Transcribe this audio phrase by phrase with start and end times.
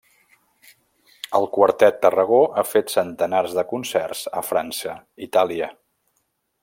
[1.39, 4.97] El Quartet Tarragó ha fet centenars de concerts a França,
[5.29, 5.69] Itàlia.